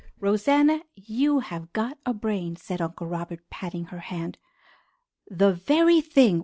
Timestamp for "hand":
3.99-4.39